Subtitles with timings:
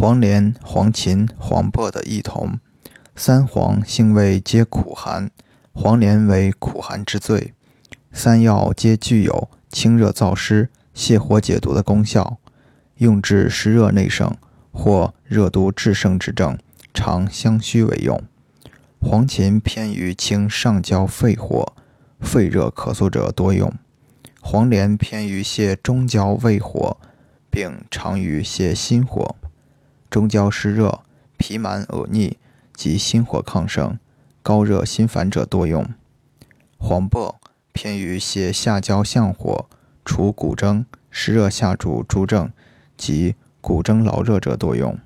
[0.00, 2.58] 黄连、黄芩、黄柏的异同。
[3.14, 5.30] 三黄性味皆苦寒，
[5.74, 7.52] 黄连为苦寒之最。
[8.10, 12.38] 三药皆具有清热燥湿、泻火解毒的功效，
[12.96, 14.34] 用治湿热内盛
[14.72, 16.58] 或热毒炽盛之症，
[16.94, 18.22] 常相须为用。
[19.02, 21.74] 黄芩偏于清上焦肺火、
[22.20, 23.70] 肺热咳嗽者多用。
[24.40, 26.96] 黄连偏于泻中焦胃火，
[27.50, 29.36] 并常于泻心火。
[30.10, 31.02] 中焦湿热、
[31.36, 32.36] 脾满恶逆
[32.74, 33.96] 及心火亢盛、
[34.42, 35.86] 高热心烦者多用。
[36.76, 37.40] 黄柏
[37.72, 39.66] 偏于泻下焦相火、
[40.04, 42.50] 除骨蒸、湿热下注诸症
[42.96, 44.98] 及骨蒸劳热者多用。